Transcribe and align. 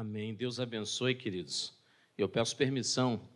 Amém. 0.00 0.34
Deus 0.34 0.58
abençoe, 0.58 1.14
queridos. 1.14 1.74
Eu 2.16 2.26
peço 2.26 2.56
permissão, 2.56 3.28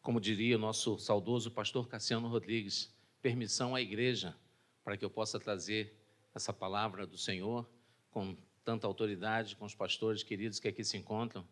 como 0.00 0.18
diria 0.18 0.56
o 0.56 0.58
nosso 0.58 0.98
saudoso 0.98 1.50
pastor 1.50 1.86
Cassiano 1.86 2.28
Rodrigues, 2.28 2.90
permissão 3.20 3.74
à 3.74 3.82
igreja 3.82 4.34
para 4.82 4.96
que 4.96 5.04
eu 5.04 5.10
possa 5.10 5.38
trazer 5.38 5.94
essa 6.34 6.50
palavra 6.50 7.06
do 7.06 7.18
Senhor 7.18 7.68
com 8.10 8.34
tanta 8.64 8.86
autoridade, 8.86 9.54
com 9.54 9.66
os 9.66 9.74
pastores 9.74 10.22
queridos 10.22 10.58
que 10.58 10.68
aqui 10.68 10.82
se 10.82 10.96
encontram. 10.96 11.46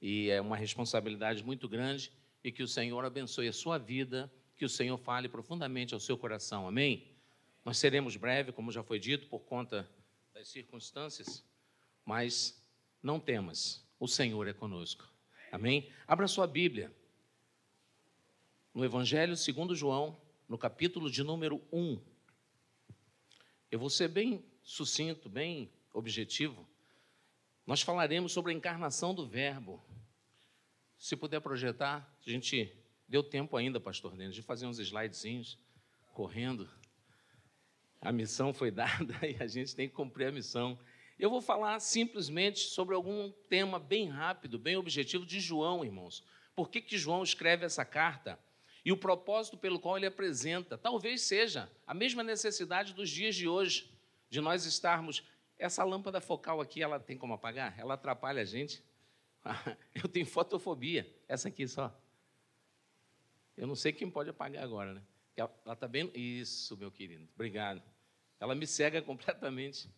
E 0.00 0.30
é 0.30 0.40
uma 0.40 0.56
responsabilidade 0.56 1.44
muito 1.44 1.68
grande 1.68 2.10
e 2.42 2.50
que 2.50 2.62
o 2.62 2.66
Senhor 2.66 3.04
abençoe 3.04 3.46
a 3.46 3.52
sua 3.52 3.76
vida, 3.76 4.32
que 4.56 4.64
o 4.64 4.70
Senhor 4.70 4.96
fale 4.96 5.28
profundamente 5.28 5.92
ao 5.92 6.00
seu 6.00 6.16
coração. 6.16 6.66
Amém? 6.66 7.12
Nós 7.62 7.76
seremos 7.76 8.16
breve, 8.16 8.52
como 8.52 8.72
já 8.72 8.82
foi 8.82 8.98
dito, 8.98 9.26
por 9.26 9.40
conta 9.40 9.86
das 10.32 10.48
circunstâncias, 10.48 11.44
mas 12.06 12.58
não 13.02 13.20
temas, 13.20 13.86
o 13.98 14.06
Senhor 14.06 14.46
é 14.46 14.52
conosco. 14.52 15.08
Amém? 15.50 15.90
Abra 16.06 16.28
sua 16.28 16.46
Bíblia. 16.46 16.92
No 18.74 18.84
Evangelho 18.84 19.36
segundo 19.36 19.74
João, 19.74 20.20
no 20.48 20.56
capítulo 20.56 21.10
de 21.10 21.22
número 21.22 21.62
1. 21.72 22.00
Eu 23.70 23.78
vou 23.78 23.90
ser 23.90 24.08
bem 24.08 24.44
sucinto, 24.62 25.28
bem 25.28 25.70
objetivo. 25.92 26.68
Nós 27.66 27.82
falaremos 27.82 28.32
sobre 28.32 28.52
a 28.52 28.54
encarnação 28.54 29.14
do 29.14 29.26
Verbo. 29.26 29.82
Se 30.96 31.16
puder 31.16 31.40
projetar, 31.40 32.16
a 32.26 32.30
gente 32.30 32.74
deu 33.06 33.22
tempo 33.22 33.56
ainda, 33.56 33.78
pastor 33.78 34.16
Denis, 34.16 34.34
de 34.34 34.42
fazer 34.42 34.66
uns 34.66 34.78
slidezinhos, 34.78 35.58
correndo. 36.12 36.68
A 38.00 38.12
missão 38.12 38.54
foi 38.54 38.70
dada 38.72 39.14
e 39.26 39.36
a 39.42 39.46
gente 39.46 39.74
tem 39.74 39.88
que 39.88 39.94
cumprir 39.94 40.28
a 40.28 40.32
missão. 40.32 40.78
Eu 41.18 41.30
vou 41.30 41.40
falar 41.40 41.80
simplesmente 41.80 42.60
sobre 42.60 42.94
algum 42.94 43.32
tema 43.48 43.78
bem 43.78 44.08
rápido, 44.08 44.56
bem 44.56 44.76
objetivo 44.76 45.26
de 45.26 45.40
João, 45.40 45.84
irmãos. 45.84 46.22
Por 46.54 46.70
que, 46.70 46.80
que 46.80 46.96
João 46.96 47.24
escreve 47.24 47.66
essa 47.66 47.84
carta? 47.84 48.38
E 48.84 48.92
o 48.92 48.96
propósito 48.96 49.58
pelo 49.58 49.80
qual 49.80 49.96
ele 49.96 50.06
apresenta, 50.06 50.78
talvez 50.78 51.22
seja 51.22 51.68
a 51.84 51.92
mesma 51.92 52.22
necessidade 52.22 52.94
dos 52.94 53.10
dias 53.10 53.34
de 53.34 53.48
hoje, 53.48 53.90
de 54.30 54.40
nós 54.40 54.64
estarmos. 54.64 55.24
Essa 55.58 55.82
lâmpada 55.82 56.20
focal 56.20 56.60
aqui, 56.60 56.80
ela 56.80 57.00
tem 57.00 57.18
como 57.18 57.34
apagar? 57.34 57.74
Ela 57.78 57.94
atrapalha 57.94 58.42
a 58.42 58.44
gente. 58.44 58.80
Eu 59.92 60.08
tenho 60.08 60.24
fotofobia. 60.24 61.12
Essa 61.26 61.48
aqui 61.48 61.66
só. 61.66 61.92
Eu 63.56 63.66
não 63.66 63.74
sei 63.74 63.92
quem 63.92 64.08
pode 64.08 64.30
apagar 64.30 64.62
agora, 64.62 64.94
né? 64.94 65.02
Ela 65.36 65.50
está 65.72 65.88
bem. 65.88 66.12
Isso, 66.14 66.76
meu 66.76 66.92
querido. 66.92 67.28
Obrigado. 67.34 67.82
Ela 68.38 68.54
me 68.54 68.68
cega 68.68 69.02
completamente. 69.02 69.90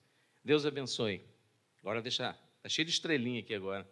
Deus 0.45 0.65
abençoe. 0.65 1.23
Agora 1.81 2.01
deixa. 2.01 2.37
Está 2.57 2.69
cheio 2.69 2.87
de 2.87 2.93
estrelinha 2.93 3.41
aqui 3.41 3.55
agora. 3.55 3.89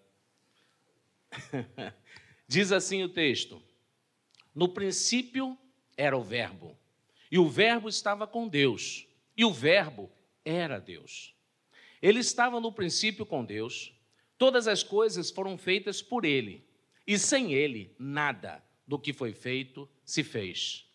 Diz 2.47 2.73
assim 2.73 3.03
o 3.03 3.09
texto: 3.09 3.63
No 4.55 4.69
princípio 4.69 5.57
era 5.97 6.17
o 6.17 6.23
Verbo, 6.23 6.77
e 7.31 7.39
o 7.39 7.49
Verbo 7.49 7.89
estava 7.89 8.27
com 8.27 8.49
Deus, 8.49 9.07
e 9.37 9.45
o 9.45 9.53
Verbo 9.53 10.11
era 10.45 10.79
Deus. 10.79 11.35
Ele 12.01 12.21
estava 12.21 12.61
no 12.61 12.73
princípio 12.73 13.27
com 13.27 13.45
Deus, 13.45 13.93
todas 14.39 14.69
as 14.69 14.83
coisas 14.83 15.31
foram 15.31 15.59
feitas 15.59 16.01
por 16.01 16.25
ele, 16.25 16.65
e 17.07 17.19
sem 17.19 17.53
ele, 17.53 17.95
nada 17.99 18.63
do 18.87 18.99
que 18.99 19.13
foi 19.13 19.33
feito 19.33 19.89
se 20.05 20.25
fez. 20.25 20.87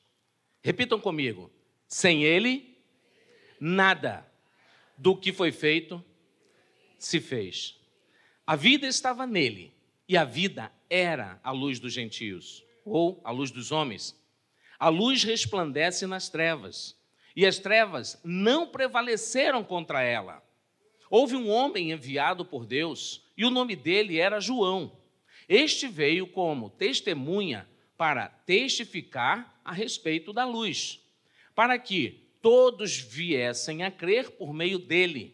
Repitam 0.64 1.00
comigo: 1.00 1.52
sem 1.88 2.24
ele, 2.24 2.78
nada 3.60 4.26
do 4.98 5.16
que 5.16 5.34
foi 5.34 5.52
feito 5.52 6.04
se 6.98 7.20
fez. 7.20 7.80
A 8.46 8.56
vida 8.56 8.88
estava 8.88 9.26
nele, 9.26 9.74
e 10.08 10.18
a 10.18 10.26
vida 10.26 10.72
era 10.90 11.40
a 11.44 11.52
luz 11.52 11.80
dos 11.80 11.94
gentios, 11.94 12.64
ou 12.86 13.22
a 13.24 13.32
luz 13.32 13.52
dos 13.52 13.72
homens. 13.72 14.16
A 14.78 14.90
luz 14.90 15.24
resplandece 15.24 16.06
nas 16.06 16.30
trevas, 16.30 16.98
e 17.36 17.46
as 17.46 17.58
trevas 17.58 18.20
não 18.24 18.68
prevaleceram 18.68 19.64
contra 19.64 20.02
ela. 20.02 20.44
Houve 21.10 21.36
um 21.36 21.50
homem 21.50 21.92
enviado 21.92 22.44
por 22.44 22.66
Deus, 22.66 23.24
e 23.38 23.46
o 23.46 23.50
nome 23.50 23.76
dele 23.76 24.20
era 24.20 24.40
João. 24.40 24.92
Este 25.48 25.88
veio 25.88 26.28
como 26.28 26.70
testemunha 26.70 27.68
para 27.98 28.28
testificar 28.28 29.60
a 29.64 29.72
respeito 29.72 30.34
da 30.34 30.46
luz, 30.46 31.00
para 31.56 31.78
que 31.78 32.23
todos 32.44 32.98
viessem 32.98 33.84
a 33.84 33.90
crer 33.90 34.32
por 34.32 34.54
meio 34.54 34.78
dele. 34.78 35.34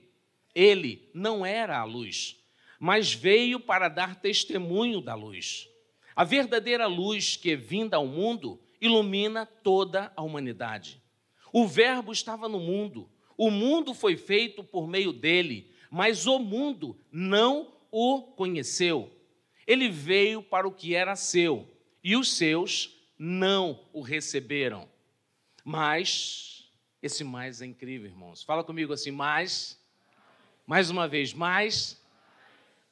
Ele 0.53 1.09
não 1.11 1.43
era 1.43 1.79
a 1.79 1.83
luz, 1.83 2.37
mas 2.79 3.11
veio 3.11 3.59
para 3.59 3.89
dar 3.89 4.21
testemunho 4.21 5.01
da 5.01 5.15
luz. 5.15 5.67
A 6.15 6.23
verdadeira 6.23 6.85
luz 6.85 7.35
que, 7.35 7.55
vinda 7.55 7.97
ao 7.97 8.05
mundo, 8.05 8.61
ilumina 8.79 9.43
toda 9.47 10.13
a 10.15 10.21
humanidade. 10.21 11.01
O 11.51 11.67
Verbo 11.67 12.11
estava 12.11 12.47
no 12.47 12.59
mundo, 12.59 13.09
o 13.35 13.49
mundo 13.49 13.95
foi 13.95 14.15
feito 14.15 14.63
por 14.63 14.87
meio 14.87 15.11
dele, 15.11 15.71
mas 15.89 16.27
o 16.27 16.37
mundo 16.37 16.95
não 17.11 17.73
o 17.91 18.21
conheceu. 18.21 19.11
Ele 19.65 19.89
veio 19.89 20.43
para 20.43 20.67
o 20.67 20.71
que 20.71 20.93
era 20.93 21.15
seu, 21.15 21.67
e 22.03 22.15
os 22.15 22.31
seus 22.33 22.95
não 23.17 23.79
o 23.91 24.01
receberam. 24.01 24.87
Mas 25.65 26.58
esse 27.01 27.23
mais 27.23 27.61
é 27.61 27.65
incrível, 27.65 28.09
irmãos. 28.09 28.43
Fala 28.43 28.63
comigo 28.63 28.91
assim, 28.91 29.11
mais. 29.11 29.79
Mais 30.67 30.89
uma 30.89 31.07
vez, 31.07 31.33
mais. 31.33 32.01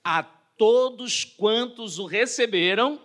A 0.04 0.24
todos 0.24 1.26
quantos 1.26 2.00
o 2.00 2.06
receberam, 2.06 3.02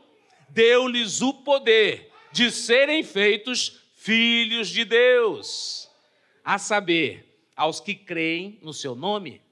deu-lhes 0.49 1.21
o 1.21 1.35
poder 1.35 2.11
de 2.31 2.51
serem 2.51 3.03
feitos 3.03 3.83
filhos 3.97 4.69
de 4.69 4.85
Deus. 4.85 5.91
A 6.45 6.59
saber, 6.59 7.49
aos 7.57 7.81
que 7.81 7.95
creem 7.95 8.59
no 8.63 8.73
seu 8.73 8.95
nome, 8.95 9.43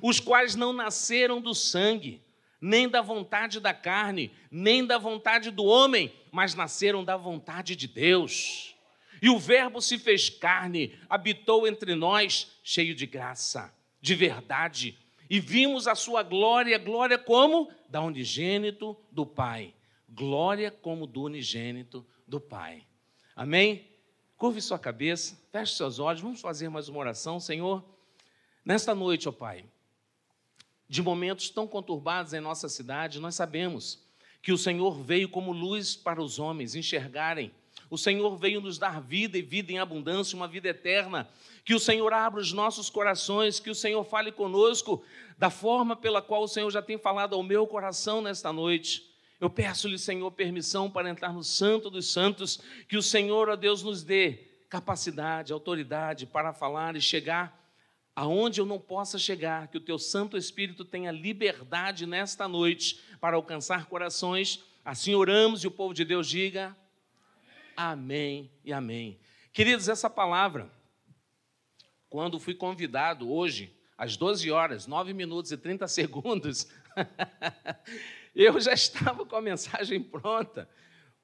os 0.00 0.20
quais 0.20 0.54
não 0.54 0.72
nasceram 0.72 1.40
do 1.40 1.54
sangue, 1.54 2.22
nem 2.60 2.88
da 2.88 3.02
vontade 3.02 3.60
da 3.60 3.74
carne, 3.74 4.32
nem 4.50 4.86
da 4.86 4.98
vontade 4.98 5.50
do 5.50 5.64
homem, 5.64 6.12
mas 6.30 6.54
nasceram 6.54 7.04
da 7.04 7.16
vontade 7.16 7.74
de 7.74 7.86
Deus. 7.88 8.75
E 9.20 9.28
o 9.30 9.38
Verbo 9.38 9.80
se 9.80 9.98
fez 9.98 10.28
carne, 10.28 10.98
habitou 11.08 11.66
entre 11.66 11.94
nós, 11.94 12.58
cheio 12.62 12.94
de 12.94 13.06
graça, 13.06 13.74
de 14.00 14.14
verdade. 14.14 14.98
E 15.28 15.40
vimos 15.40 15.86
a 15.86 15.94
sua 15.94 16.22
glória, 16.22 16.78
glória 16.78 17.18
como 17.18 17.70
da 17.88 18.00
unigênito 18.00 18.96
do 19.10 19.26
Pai. 19.26 19.74
Glória 20.08 20.70
como 20.70 21.06
do 21.06 21.22
unigênito 21.22 22.06
do 22.26 22.40
Pai. 22.40 22.86
Amém? 23.34 23.86
Curve 24.36 24.60
sua 24.60 24.78
cabeça, 24.78 25.40
feche 25.50 25.74
seus 25.74 25.98
olhos, 25.98 26.20
vamos 26.20 26.40
fazer 26.40 26.68
mais 26.68 26.88
uma 26.88 26.98
oração, 26.98 27.40
Senhor. 27.40 27.82
Nesta 28.64 28.94
noite, 28.94 29.28
ó 29.28 29.32
Pai, 29.32 29.64
de 30.88 31.02
momentos 31.02 31.50
tão 31.50 31.66
conturbados 31.66 32.32
em 32.32 32.40
nossa 32.40 32.68
cidade, 32.68 33.18
nós 33.18 33.34
sabemos 33.34 34.04
que 34.42 34.52
o 34.52 34.58
Senhor 34.58 35.02
veio 35.02 35.28
como 35.28 35.52
luz 35.52 35.96
para 35.96 36.22
os 36.22 36.38
homens 36.38 36.74
enxergarem 36.74 37.50
o 37.88 37.96
Senhor 37.96 38.36
veio 38.36 38.60
nos 38.60 38.78
dar 38.78 39.00
vida 39.00 39.38
e 39.38 39.42
vida 39.42 39.72
em 39.72 39.78
abundância, 39.78 40.36
uma 40.36 40.48
vida 40.48 40.68
eterna. 40.68 41.28
Que 41.64 41.74
o 41.74 41.80
Senhor 41.80 42.12
abra 42.12 42.40
os 42.40 42.52
nossos 42.52 42.90
corações, 42.90 43.60
que 43.60 43.70
o 43.70 43.74
Senhor 43.74 44.04
fale 44.04 44.32
conosco 44.32 45.02
da 45.38 45.50
forma 45.50 45.94
pela 45.94 46.20
qual 46.22 46.42
o 46.42 46.48
Senhor 46.48 46.70
já 46.70 46.82
tem 46.82 46.98
falado 46.98 47.34
ao 47.34 47.42
meu 47.42 47.66
coração 47.66 48.20
nesta 48.20 48.52
noite. 48.52 49.02
Eu 49.40 49.50
peço-lhe, 49.50 49.98
Senhor, 49.98 50.30
permissão 50.30 50.90
para 50.90 51.10
entrar 51.10 51.32
no 51.32 51.44
Santo 51.44 51.90
dos 51.90 52.10
Santos, 52.10 52.60
que 52.88 52.96
o 52.96 53.02
Senhor, 53.02 53.48
ó 53.48 53.56
Deus, 53.56 53.82
nos 53.82 54.02
dê 54.02 54.46
capacidade, 54.68 55.52
autoridade 55.52 56.26
para 56.26 56.52
falar 56.52 56.96
e 56.96 57.00
chegar 57.00 57.66
aonde 58.16 58.62
eu 58.62 58.66
não 58.66 58.80
possa 58.80 59.18
chegar, 59.18 59.68
que 59.68 59.76
o 59.76 59.80
teu 59.80 59.98
Santo 59.98 60.38
Espírito 60.38 60.86
tenha 60.86 61.12
liberdade 61.12 62.06
nesta 62.06 62.48
noite 62.48 62.98
para 63.20 63.36
alcançar 63.36 63.84
corações. 63.86 64.64
Assim 64.82 65.14
oramos 65.14 65.62
e 65.62 65.66
o 65.66 65.70
povo 65.70 65.92
de 65.92 66.04
Deus 66.04 66.26
diga: 66.26 66.74
Amém 67.76 68.50
e 68.64 68.72
amém. 68.72 69.20
Queridos, 69.52 69.86
essa 69.86 70.08
palavra, 70.08 70.70
quando 72.08 72.40
fui 72.40 72.54
convidado 72.54 73.30
hoje, 73.30 73.76
às 73.98 74.16
12 74.16 74.50
horas, 74.50 74.86
9 74.86 75.12
minutos 75.12 75.52
e 75.52 75.58
30 75.58 75.86
segundos, 75.86 76.68
eu 78.34 78.58
já 78.60 78.72
estava 78.72 79.26
com 79.26 79.36
a 79.36 79.42
mensagem 79.42 80.02
pronta, 80.02 80.66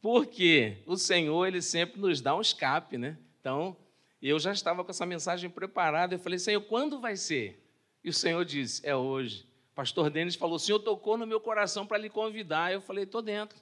porque 0.03 0.83
o 0.87 0.97
Senhor, 0.97 1.47
ele 1.47 1.63
sempre 1.63 1.99
nos 1.99 2.21
dá 2.21 2.37
um 2.37 2.43
escape, 2.43 2.99
né? 2.99 3.17
Então, 3.41 3.75
eu 4.21 4.39
já 4.39 4.53
estava 4.53 4.85
com 4.85 4.91
essa 4.91 5.07
mensagem 5.07 5.49
preparada, 5.49 6.15
eu 6.15 6.19
falei, 6.19 6.39
Senhor, 6.39 6.61
quando 6.61 7.01
vai 7.01 7.17
ser? 7.17 7.67
E 8.05 8.11
o 8.11 8.13
Senhor 8.13 8.45
disse, 8.45 8.87
é 8.87 8.95
hoje. 8.95 9.47
Pastor 9.75 10.11
Denis 10.11 10.35
falou, 10.35 10.57
o 10.57 10.61
Senhor 10.61 10.81
tocou 10.81 11.17
no 11.17 11.27
meu 11.27 11.41
coração 11.41 11.87
para 11.87 11.97
lhe 11.97 12.11
convidar. 12.11 12.71
Eu 12.73 12.83
falei, 12.83 13.05
estou 13.05 13.23
dentro 13.23 13.59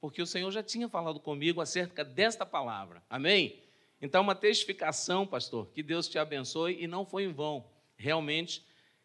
porque 0.00 0.22
o 0.22 0.26
Senhor 0.26 0.50
já 0.50 0.62
tinha 0.62 0.88
falado 0.88 1.20
comigo 1.20 1.60
acerca 1.60 2.04
desta 2.04 2.46
palavra. 2.46 3.02
Amém? 3.08 3.62
Então, 4.00 4.22
uma 4.22 4.34
testificação, 4.34 5.26
pastor, 5.26 5.70
que 5.72 5.82
Deus 5.82 6.08
te 6.08 6.18
abençoe 6.18 6.82
e 6.82 6.86
não 6.86 7.04
foi 7.04 7.24
em 7.24 7.32
vão. 7.32 7.66
Realmente, 7.96 8.64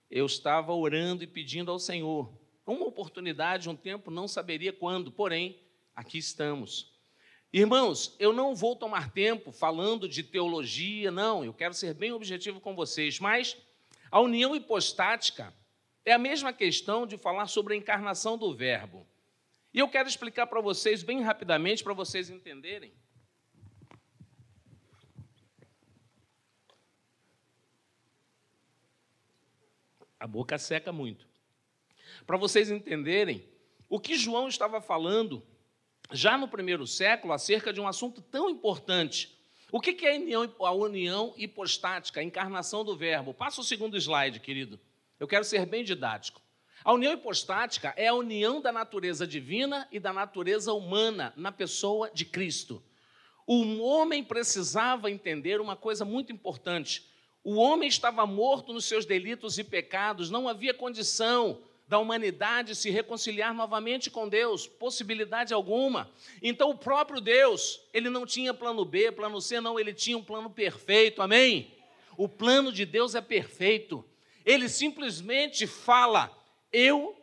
eu 0.10 0.26
estava 0.26 0.74
orando 0.74 1.24
e 1.24 1.28
pedindo 1.28 1.70
ao 1.70 1.80
Senhor 1.80 2.32
Uma 2.66 2.88
oportunidade, 2.88 3.70
um 3.70 3.76
tempo, 3.76 4.10
não 4.10 4.28
saberia 4.28 4.74
quando, 4.74 5.12
porém, 5.12 5.60
aqui 5.96 6.18
estamos. 6.18 6.92
Irmãos, 7.54 8.16
eu 8.18 8.34
não 8.34 8.56
vou 8.56 8.76
tomar 8.76 9.12
tempo 9.12 9.52
falando 9.52 10.10
de 10.10 10.24
teologia, 10.24 11.12
não, 11.12 11.46
eu 11.46 11.54
quero 11.54 11.76
ser 11.76 11.94
bem 11.94 12.12
objetivo 12.12 12.60
com 12.60 12.76
vocês, 12.76 13.20
mas 13.20 13.56
a 14.10 14.20
união 14.20 14.56
hipostática 14.56 15.54
é 16.04 16.12
a 16.12 16.18
mesma 16.18 16.52
questão 16.52 17.06
de 17.06 17.18
falar 17.18 17.48
sobre 17.48 17.76
a 17.76 17.78
encarnação 17.78 18.36
do 18.38 18.54
Verbo. 18.56 19.06
E 19.76 19.80
eu 19.80 19.90
quero 19.90 20.08
explicar 20.08 20.48
para 20.48 20.62
vocês 20.62 21.04
bem 21.04 21.22
rapidamente, 21.22 21.84
para 21.84 21.94
vocês 21.94 22.30
entenderem. 22.30 22.94
A 30.18 30.26
boca 30.26 30.58
seca 30.58 30.94
muito. 30.94 31.28
Para 32.26 32.38
vocês 32.38 32.72
entenderem 32.72 33.46
o 33.90 34.00
que 34.00 34.16
João 34.18 34.48
estava 34.48 34.80
falando 34.80 35.46
já 36.10 36.38
no 36.38 36.48
primeiro 36.48 36.88
século 36.88 37.34
acerca 37.34 37.74
de 37.74 37.82
um 37.82 37.88
assunto 37.88 38.22
tão 38.22 38.50
importante. 38.50 39.38
O 39.74 39.82
que 39.82 40.06
é 40.06 40.16
a 40.16 40.72
união, 40.72 41.34
hipostática, 41.36 42.22
a 42.22 42.24
encarnação 42.24 42.86
do 42.86 42.96
Verbo? 42.96 43.34
Passa 43.34 43.60
o 43.60 43.64
segundo 43.66 43.98
slide, 43.98 44.40
querido. 44.40 44.80
Eu 45.20 45.28
quero 45.28 45.44
ser 45.44 45.66
bem 45.66 45.84
didático. 45.84 46.45
A 46.86 46.94
união 46.94 47.14
hipostática 47.14 47.96
é 47.98 48.10
a 48.10 48.14
união 48.14 48.62
da 48.62 48.72
natureza 48.72 49.26
divina 49.26 49.88
e 49.92 50.00
da 50.00 50.14
natureza 50.14 50.72
humana 50.72 51.34
na 51.36 51.52
pessoa 51.52 52.12
de 52.14 52.24
Cristo. 52.26 52.80
O 53.48 53.80
homem 53.82 54.24
precisava 54.24 55.10
entender 55.10 55.60
uma 55.60 55.76
coisa 55.76 56.06
muito 56.06 56.32
importante. 56.32 57.04
O 57.44 57.56
homem 57.56 57.90
estava 57.90 58.24
morto 58.28 58.72
nos 58.72 58.86
seus 58.86 59.04
delitos 59.04 59.58
e 59.58 59.64
pecados, 59.64 60.30
não 60.30 60.48
havia 60.48 60.76
condição 60.76 61.60
da 61.88 61.98
humanidade 61.98 62.76
se 62.76 62.92
reconciliar 62.92 63.52
novamente 63.52 64.12
com 64.12 64.30
Deus, 64.30 64.68
possibilidade 64.68 65.56
alguma. 65.56 66.12
Então 66.40 66.70
o 66.70 66.78
próprio 66.78 67.20
Deus, 67.20 67.82
ele 67.96 68.12
não 68.12 68.28
tinha 68.28 68.54
plano 68.54 68.86
B, 68.86 69.12
plano 69.12 69.42
C, 69.42 69.60
não, 69.60 69.80
ele 69.80 69.92
tinha 69.92 70.20
um 70.20 70.24
plano 70.24 70.52
perfeito. 70.52 71.24
Amém? 71.24 71.74
O 72.16 72.30
plano 72.30 72.72
de 72.72 72.86
Deus 72.86 73.16
é 73.16 73.22
perfeito. 73.22 74.06
Ele 74.46 74.70
simplesmente 74.70 75.66
fala: 75.66 76.45
"Eu 76.78 77.16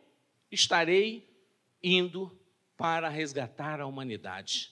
estarei 0.51 1.29
indo 1.81 2.35
para 2.75 3.07
resgatar 3.09 3.79
a 3.79 3.85
humanidade". 3.85 4.71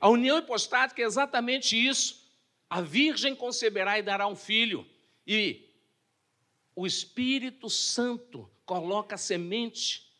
A 0.00 0.08
união 0.08 0.38
hipostática 0.38 1.02
é 1.02 1.04
exatamente 1.04 1.76
isso. 1.76 2.30
A 2.70 2.80
virgem 2.80 3.34
conceberá 3.34 3.98
e 3.98 4.02
dará 4.02 4.26
um 4.26 4.36
filho, 4.36 4.86
e 5.26 5.68
o 6.74 6.86
Espírito 6.86 7.68
Santo 7.68 8.50
coloca 8.64 9.14
a 9.14 9.18
semente 9.18 10.10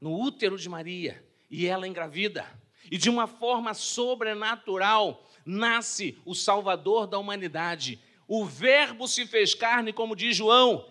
no 0.00 0.20
útero 0.20 0.58
de 0.58 0.68
Maria 0.68 1.24
e 1.48 1.66
ela 1.66 1.88
engravida. 1.88 2.44
E 2.90 2.98
de 2.98 3.08
uma 3.08 3.26
forma 3.26 3.72
sobrenatural 3.72 5.24
nasce 5.46 6.18
o 6.24 6.34
Salvador 6.34 7.06
da 7.06 7.18
humanidade. 7.18 7.98
O 8.26 8.44
Verbo 8.44 9.06
se 9.08 9.26
fez 9.26 9.54
carne, 9.54 9.92
como 9.92 10.16
diz 10.16 10.36
João, 10.36 10.90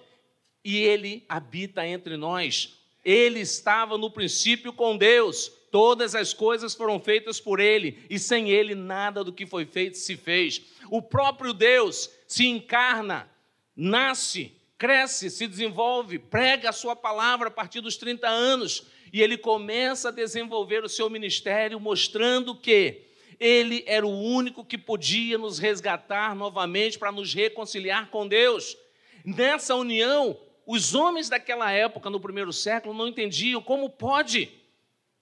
e 0.64 0.78
ele 0.78 1.26
habita 1.28 1.86
entre 1.86 2.18
nós. 2.18 2.78
Ele 3.04 3.40
estava 3.40 3.98
no 3.98 4.10
princípio 4.10 4.72
com 4.72 4.98
Deus. 4.98 5.52
Todas 5.72 6.16
as 6.16 6.34
coisas 6.34 6.76
foram 6.76 7.00
feitas 7.00 7.40
por 7.40 7.60
ele, 7.60 8.06
e 8.10 8.20
sem 8.20 8.52
ele 8.52 8.76
nada 8.76 9.24
do 9.24 9.34
que 9.34 9.46
foi 9.46 9.66
feito 9.66 9.98
se 9.98 10.16
fez. 10.16 10.62
O 10.90 11.02
próprio 11.02 11.52
Deus 11.52 12.10
se 12.28 12.46
encarna, 12.46 13.30
nasce 13.76 14.52
cresce, 14.84 15.30
se 15.30 15.48
desenvolve, 15.48 16.20
prega 16.20 16.68
a 16.68 16.74
sua 16.74 16.94
palavra 16.94 17.48
a 17.48 17.52
partir 17.52 17.80
dos 17.80 17.96
30 17.96 18.28
anos 18.28 18.86
e 19.14 19.22
ele 19.22 19.38
começa 19.38 20.10
a 20.10 20.12
desenvolver 20.12 20.84
o 20.84 20.90
seu 20.90 21.10
ministério, 21.10 21.80
mostrando 21.80 22.54
que 22.54 23.02
ele 23.40 23.82
era 23.88 24.06
o 24.06 24.22
único 24.22 24.66
que 24.66 24.78
podia 24.78 25.38
nos 25.38 25.58
resgatar 25.58 26.36
novamente 26.36 27.00
para 27.00 27.14
nos 27.14 27.34
reconciliar 27.34 28.10
com 28.10 28.28
Deus. 28.28 28.76
Nessa 29.24 29.74
união, 29.74 30.38
os 30.66 30.96
homens 30.96 31.30
daquela 31.30 31.72
época, 31.72 32.10
no 32.10 32.20
primeiro 32.20 32.54
século, 32.54 32.94
não 32.94 33.08
entendiam 33.08 33.62
como 33.62 33.90
pode 33.90 34.52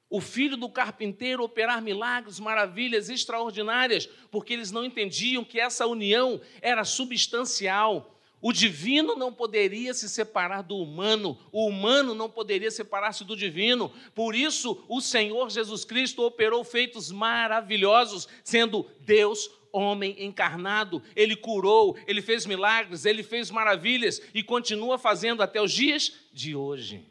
o 0.09 0.19
filho 0.19 0.57
do 0.57 0.67
carpinteiro 0.67 1.41
operar 1.41 1.81
milagres, 1.81 2.39
maravilhas 2.39 3.09
extraordinárias, 3.09 4.09
porque 4.29 4.53
eles 4.53 4.69
não 4.69 4.83
entendiam 4.83 5.43
que 5.43 5.57
essa 5.57 5.88
união 5.88 6.41
era 6.61 6.83
substancial, 6.83 8.13
o 8.41 8.51
divino 8.51 9.15
não 9.15 9.31
poderia 9.31 9.93
se 9.93 10.09
separar 10.09 10.63
do 10.63 10.75
humano, 10.75 11.38
o 11.51 11.67
humano 11.67 12.15
não 12.15 12.27
poderia 12.27 12.71
separar-se 12.71 13.23
do 13.23 13.38
divino. 13.38 13.93
Por 14.15 14.35
isso, 14.35 14.83
o 14.89 14.99
Senhor 14.99 15.51
Jesus 15.51 15.85
Cristo 15.85 16.23
operou 16.23 16.63
feitos 16.63 17.11
maravilhosos, 17.11 18.27
sendo 18.43 18.89
Deus 18.99 19.49
homem 19.71 20.15
encarnado. 20.23 21.01
Ele 21.15 21.35
curou, 21.35 21.97
ele 22.07 22.21
fez 22.21 22.45
milagres, 22.45 23.06
ele 23.06 23.23
fez 23.23 23.50
maravilhas 23.50 24.21
e 24.33 24.44
continua 24.44 24.97
fazendo 24.97 25.41
até 25.41 25.62
os 25.62 25.71
dias 25.71 26.13
de 26.33 26.56
hoje. 26.56 27.06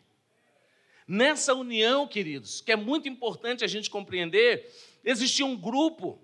Nessa 1.06 1.54
união, 1.54 2.06
queridos, 2.06 2.60
que 2.60 2.70
é 2.70 2.76
muito 2.76 3.08
importante 3.08 3.64
a 3.64 3.68
gente 3.68 3.90
compreender, 3.90 4.70
existia 5.04 5.44
um 5.44 5.56
grupo 5.56 6.20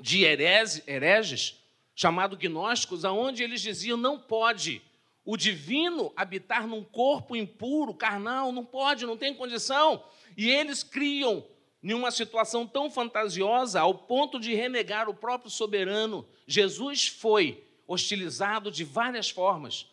de 0.00 0.24
hereges 0.24 1.62
chamado 1.94 2.36
gnósticos, 2.36 3.04
aonde 3.04 3.42
eles 3.42 3.60
diziam 3.60 3.96
não 3.96 4.18
pode 4.18 4.82
o 5.24 5.36
divino 5.36 6.12
habitar 6.16 6.66
num 6.66 6.82
corpo 6.82 7.36
impuro, 7.36 7.94
carnal, 7.94 8.50
não 8.50 8.64
pode, 8.64 9.06
não 9.06 9.16
tem 9.16 9.32
condição. 9.32 10.04
E 10.36 10.50
eles 10.50 10.82
criam 10.82 11.46
em 11.82 11.92
uma 11.94 12.10
situação 12.10 12.66
tão 12.66 12.90
fantasiosa 12.90 13.80
ao 13.80 13.94
ponto 13.94 14.38
de 14.38 14.54
renegar 14.54 15.08
o 15.08 15.14
próprio 15.14 15.50
soberano. 15.50 16.26
Jesus 16.46 17.08
foi 17.08 17.64
hostilizado 17.86 18.70
de 18.70 18.84
várias 18.84 19.28
formas, 19.28 19.86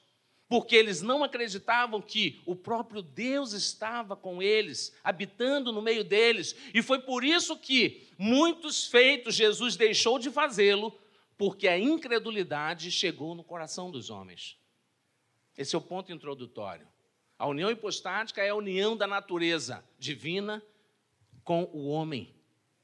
porque 0.47 0.75
eles 0.75 1.01
não 1.01 1.23
acreditavam 1.23 2.01
que 2.01 2.41
o 2.45 2.55
próprio 2.55 3.01
Deus 3.01 3.53
estava 3.53 4.15
com 4.15 4.41
eles, 4.41 4.95
habitando 5.03 5.71
no 5.71 5.81
meio 5.81 6.03
deles, 6.03 6.55
e 6.73 6.81
foi 6.81 6.99
por 6.99 7.23
isso 7.23 7.57
que 7.57 8.07
muitos 8.17 8.85
feitos 8.85 9.35
Jesus 9.35 9.75
deixou 9.75 10.19
de 10.19 10.29
fazê-lo 10.29 10.97
porque 11.37 11.67
a 11.67 11.79
incredulidade 11.79 12.91
chegou 12.91 13.33
no 13.33 13.43
coração 13.43 13.89
dos 13.89 14.09
homens. 14.09 14.57
Esse 15.57 15.73
é 15.73 15.77
o 15.77 15.81
ponto 15.81 16.11
introdutório. 16.11 16.87
A 17.37 17.47
união 17.47 17.71
hipostática 17.71 18.43
é 18.43 18.49
a 18.49 18.55
união 18.55 18.97
da 18.97 19.07
natureza 19.07 19.83
divina 19.97 20.61
com 21.49 21.67
o 21.73 21.87
homem, 21.87 22.31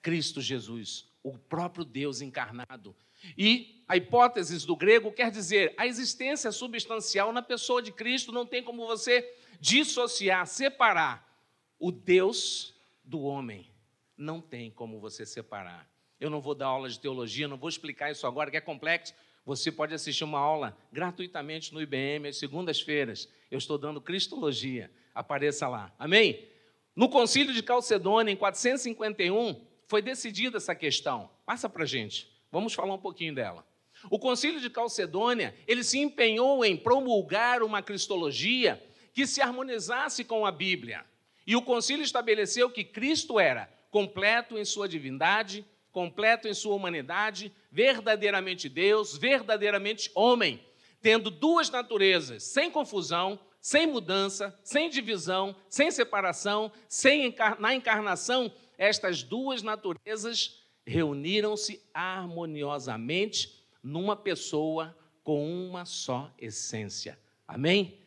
Cristo 0.02 0.42
Jesus, 0.42 1.08
o 1.22 1.38
próprio 1.38 1.86
Deus 1.86 2.20
encarnado. 2.20 2.96
E 3.38 3.84
a 3.88 3.96
hipótese 3.96 4.66
do 4.66 4.76
grego 4.76 5.12
quer 5.12 5.30
dizer 5.30 5.76
a 5.78 5.86
existência 5.86 6.52
substancial 6.52 7.32
na 7.32 7.44
pessoa 7.44 7.80
de 7.80 7.92
Cristo, 7.92 8.32
não 8.32 8.44
tem 8.44 8.64
como 8.64 8.88
você 8.88 9.32
dissociar, 9.60 10.48
separar 10.48 11.40
o 11.78 11.92
Deus 11.92 12.74
do 13.04 13.22
homem. 13.22 13.70
Não 14.18 14.42
tem 14.42 14.72
como 14.72 15.00
você 15.00 15.28
separar. 15.28 15.88
Eu 16.20 16.32
não 16.32 16.42
vou 16.42 16.56
dar 16.56 16.66
aula 16.66 16.90
de 16.90 17.00
teologia, 17.00 17.48
não 17.48 17.58
vou 17.58 17.70
explicar 17.70 18.10
isso 18.10 18.26
agora, 18.26 18.50
que 18.50 18.58
é 18.58 18.62
complexo. 18.62 19.14
Você 19.46 19.72
pode 19.72 19.94
assistir 19.94 20.24
uma 20.24 20.40
aula 20.40 20.76
gratuitamente 20.92 21.72
no 21.72 21.84
IBM, 21.84 22.30
às 22.30 22.38
segundas-feiras. 22.38 23.30
Eu 23.52 23.60
estou 23.60 23.78
dando 23.78 24.02
Cristologia. 24.02 24.90
Apareça 25.14 25.68
lá. 25.68 25.94
Amém? 26.00 26.55
No 26.96 27.10
concílio 27.10 27.54
de 27.54 27.62
Calcedônia, 27.62 28.32
em 28.32 28.38
451, 28.38 29.62
foi 29.86 30.02
decidida 30.02 30.58
essa 30.58 30.74
questão. 30.74 31.30
Passa 31.46 31.68
para 31.68 31.84
gente. 31.86 32.30
Vamos 32.50 32.74
falar 32.74 32.94
um 32.94 33.00
pouquinho 33.00 33.36
dela. 33.36 33.66
O 34.10 34.18
concílio 34.18 34.62
de 34.62 34.70
Calcedônia, 34.70 35.54
ele 35.68 35.84
se 35.84 36.00
empenhou 36.00 36.64
em 36.64 36.78
promulgar 36.78 37.64
uma 37.64 37.82
cristologia 37.82 38.82
que 39.14 39.28
se 39.28 39.42
harmonizasse 39.42 40.24
com 40.24 40.46
a 40.46 40.52
Bíblia. 40.52 41.04
E 41.46 41.56
o 41.56 41.62
concílio 41.62 42.04
estabeleceu 42.04 42.70
que 42.70 42.84
Cristo 42.84 43.40
era 43.40 43.70
completo 43.92 44.58
em 44.58 44.64
sua 44.64 44.88
divindade, 44.88 45.66
completo 45.92 46.48
em 46.48 46.54
sua 46.54 46.76
humanidade, 46.76 47.52
verdadeiramente 47.72 48.70
Deus, 48.70 49.18
verdadeiramente 49.18 50.10
homem, 50.16 50.62
tendo 51.02 51.30
duas 51.30 51.70
naturezas, 51.70 52.44
sem 52.44 52.72
confusão, 52.72 53.40
sem 53.66 53.88
mudança, 53.88 54.56
sem 54.64 54.92
divisão, 54.92 55.56
sem 55.68 55.90
separação, 55.90 56.72
sem 56.88 57.26
encar 57.26 57.60
na 57.60 57.74
encarnação, 57.74 58.54
estas 58.78 59.24
duas 59.24 59.64
naturezas 59.64 60.64
reuniram-se 60.86 61.82
harmoniosamente 61.92 63.66
numa 63.82 64.16
pessoa 64.16 64.96
com 65.24 65.52
uma 65.68 65.84
só 65.84 66.32
essência. 66.38 67.20
Amém? 67.48 68.00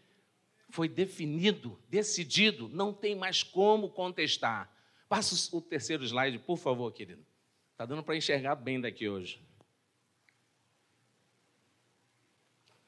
Foi 0.70 0.88
definido, 0.88 1.76
decidido, 1.88 2.68
não 2.68 2.94
tem 2.94 3.16
mais 3.16 3.42
como 3.42 3.90
contestar. 3.90 4.72
Passa 5.08 5.56
o 5.56 5.60
terceiro 5.60 6.04
slide, 6.04 6.38
por 6.38 6.56
favor, 6.56 6.92
querido. 6.92 7.26
Está 7.72 7.84
dando 7.84 8.04
para 8.04 8.16
enxergar 8.16 8.54
bem 8.54 8.80
daqui 8.80 9.08
hoje. 9.08 9.42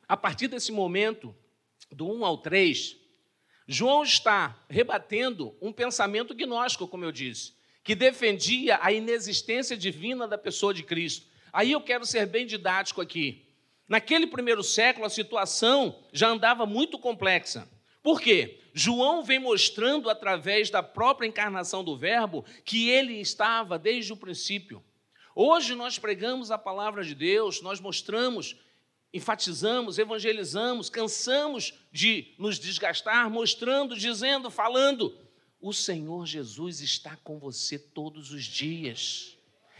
A 0.07 0.17
partir 0.17 0.47
desse 0.47 0.71
momento, 0.71 1.35
do 1.91 2.11
1 2.11 2.25
ao 2.25 2.39
3, 2.39 2.97
João 3.67 4.03
está 4.03 4.59
rebatendo 4.69 5.57
um 5.61 5.73
pensamento 5.73 6.35
gnóstico, 6.35 6.89
como 6.89 7.05
eu 7.05 7.13
disse, 7.13 7.55
que 7.85 7.95
defendia 7.95 8.79
a 8.83 8.93
inexistência 8.93 9.77
divina 9.77 10.27
da 10.27 10.37
pessoa 10.37 10.75
de 10.75 10.83
Cristo. 10.83 11.27
Aí 11.53 11.73
eu 11.73 11.81
quero 11.81 12.05
ser 12.05 12.27
bem 12.27 12.47
didático 12.47 13.01
aqui. 13.01 13.47
Naquele 13.89 14.27
primeiro 14.27 14.63
século, 14.63 15.07
a 15.07 15.11
situação 15.11 16.05
já 16.13 16.29
andava 16.29 16.67
muito 16.67 16.99
complexa. 16.99 17.69
Por 18.03 18.21
quê? 18.21 18.61
João 18.73 19.23
vem 19.23 19.39
mostrando 19.39 20.09
através 20.09 20.71
da 20.71 20.83
própria 20.83 21.27
encarnação 21.27 21.83
do 21.83 21.97
Verbo 21.97 22.45
que 22.65 22.89
ele 22.89 23.21
estava 23.21 23.79
desde 23.79 24.13
o 24.13 24.17
princípio. 24.17 24.83
Hoje 25.35 25.75
nós 25.75 25.99
pregamos 25.99 26.51
a 26.51 26.59
palavra 26.59 27.03
de 27.03 27.15
Deus, 27.15 27.63
nós 27.63 27.81
mostramos, 27.81 28.57
enfatizamos, 29.13 29.99
evangelizamos, 29.99 30.89
cansamos 30.89 31.75
de 31.91 32.35
nos 32.39 32.59
desgastar, 32.59 33.29
mostrando, 33.31 33.97
dizendo, 33.97 34.51
falando. 34.51 35.17
O 35.61 35.73
Senhor 35.73 36.27
Jesus 36.27 36.81
está 36.81 37.17
com 37.17 37.39
você 37.39 37.79
todos 37.79 38.31
os 38.31 38.45
dias. 38.45 39.37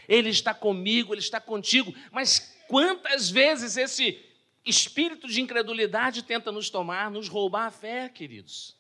Ele 0.09 0.29
está 0.29 0.53
comigo, 0.53 1.15
ele 1.15 1.21
está 1.21 1.41
contigo. 1.41 1.95
Mas 2.11 2.55
quantas 2.69 3.31
vezes 3.31 3.77
esse 3.77 4.19
espírito 4.65 5.29
de 5.29 5.41
incredulidade 5.41 6.23
tenta 6.23 6.53
nos 6.53 6.69
tomar, 6.69 7.11
nos 7.11 7.29
roubar 7.29 7.67
a 7.67 7.71
fé, 7.71 8.09
queridos? 8.09 8.77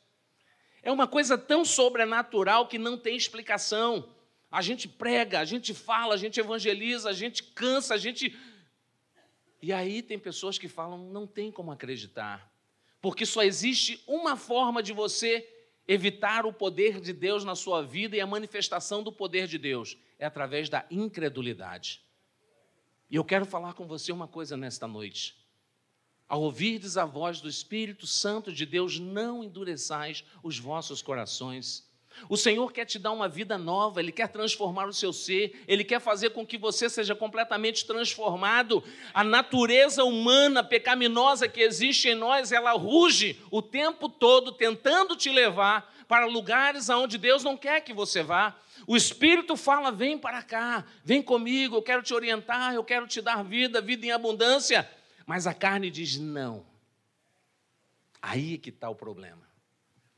É 0.82 0.90
uma 0.90 1.06
coisa 1.06 1.38
tão 1.38 1.64
sobrenatural 1.64 2.66
que 2.66 2.78
não 2.78 2.98
tem 2.98 3.16
explicação. 3.16 4.08
A 4.50 4.60
gente 4.62 4.88
prega, 4.88 5.38
a 5.38 5.44
gente 5.44 5.72
fala, 5.72 6.14
a 6.14 6.16
gente 6.16 6.40
evangeliza, 6.40 7.08
a 7.08 7.12
gente 7.12 7.42
cansa, 7.42 7.94
a 7.94 7.98
gente. 7.98 8.36
E 9.62 9.72
aí 9.72 10.02
tem 10.02 10.18
pessoas 10.18 10.58
que 10.58 10.68
falam: 10.68 11.10
não 11.10 11.26
tem 11.26 11.50
como 11.50 11.70
acreditar, 11.70 12.50
porque 13.00 13.26
só 13.26 13.42
existe 13.42 14.02
uma 14.06 14.36
forma 14.36 14.82
de 14.82 14.92
você 14.92 15.46
evitar 15.86 16.46
o 16.46 16.52
poder 16.52 17.00
de 17.00 17.12
Deus 17.12 17.44
na 17.44 17.56
sua 17.56 17.82
vida 17.82 18.16
e 18.16 18.20
a 18.20 18.26
manifestação 18.26 19.02
do 19.02 19.12
poder 19.12 19.46
de 19.46 19.58
Deus 19.58 19.96
é 20.18 20.26
através 20.26 20.68
da 20.68 20.86
incredulidade. 20.90 22.00
E 23.10 23.16
eu 23.16 23.24
quero 23.24 23.44
falar 23.44 23.74
com 23.74 23.86
você 23.88 24.12
uma 24.12 24.28
coisa 24.28 24.56
nesta 24.56 24.86
noite. 24.86 25.36
Ao 26.28 26.40
ouvirdes 26.42 26.96
a 26.96 27.04
voz 27.04 27.40
do 27.40 27.48
Espírito 27.48 28.06
Santo 28.06 28.52
de 28.52 28.64
Deus, 28.64 29.00
não 29.00 29.42
endureçais 29.42 30.24
os 30.44 30.60
vossos 30.60 31.02
corações. 31.02 31.89
O 32.28 32.36
Senhor 32.36 32.72
quer 32.72 32.84
te 32.84 32.98
dar 32.98 33.12
uma 33.12 33.28
vida 33.28 33.56
nova, 33.56 34.00
Ele 34.00 34.12
quer 34.12 34.28
transformar 34.28 34.88
o 34.88 34.92
seu 34.92 35.12
ser, 35.12 35.64
Ele 35.66 35.84
quer 35.84 36.00
fazer 36.00 36.30
com 36.30 36.46
que 36.46 36.58
você 36.58 36.88
seja 36.88 37.14
completamente 37.14 37.86
transformado. 37.86 38.82
A 39.14 39.24
natureza 39.24 40.04
humana 40.04 40.62
pecaminosa 40.62 41.48
que 41.48 41.60
existe 41.60 42.08
em 42.08 42.14
nós, 42.14 42.52
ela 42.52 42.72
ruge 42.72 43.40
o 43.50 43.62
tempo 43.62 44.08
todo 44.08 44.52
tentando 44.52 45.16
te 45.16 45.30
levar 45.30 45.92
para 46.06 46.26
lugares 46.26 46.90
aonde 46.90 47.16
Deus 47.16 47.44
não 47.44 47.56
quer 47.56 47.80
que 47.80 47.92
você 47.92 48.22
vá. 48.22 48.56
O 48.86 48.96
Espírito 48.96 49.56
fala: 49.56 49.92
vem 49.92 50.18
para 50.18 50.42
cá, 50.42 50.84
vem 51.04 51.22
comigo, 51.22 51.76
eu 51.76 51.82
quero 51.82 52.02
te 52.02 52.12
orientar, 52.12 52.74
eu 52.74 52.84
quero 52.84 53.06
te 53.06 53.20
dar 53.20 53.44
vida, 53.44 53.80
vida 53.80 54.06
em 54.06 54.10
abundância. 54.10 54.90
Mas 55.26 55.46
a 55.46 55.54
carne 55.54 55.90
diz 55.90 56.18
não. 56.18 56.66
Aí 58.20 58.54
é 58.54 58.58
que 58.58 58.70
está 58.70 58.90
o 58.90 58.94
problema. 58.94 59.49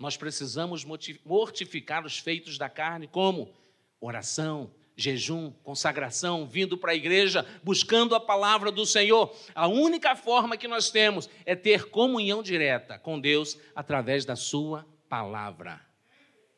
Nós 0.02 0.16
precisamos 0.16 0.84
mortificar 1.24 2.04
os 2.04 2.18
feitos 2.18 2.58
da 2.58 2.68
carne, 2.68 3.06
como 3.06 3.54
oração, 4.00 4.68
jejum, 4.96 5.52
consagração, 5.62 6.44
vindo 6.44 6.76
para 6.76 6.90
a 6.90 6.94
igreja, 6.96 7.46
buscando 7.62 8.16
a 8.16 8.18
palavra 8.18 8.72
do 8.72 8.84
Senhor. 8.84 9.32
A 9.54 9.68
única 9.68 10.16
forma 10.16 10.56
que 10.56 10.66
nós 10.66 10.90
temos 10.90 11.30
é 11.46 11.54
ter 11.54 11.88
comunhão 11.88 12.42
direta 12.42 12.98
com 12.98 13.20
Deus 13.20 13.56
através 13.76 14.24
da 14.24 14.34
Sua 14.34 14.84
palavra. 15.08 15.80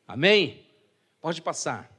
Amém? 0.07 0.65
Pode 1.21 1.39
passar. 1.39 1.95